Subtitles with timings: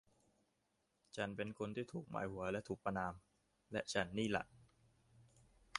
[1.15, 3.13] ฉันเป็นคนที่ถูกหมายหัวและถูกประณาม
[3.71, 4.43] และฉันนี่ล่ะ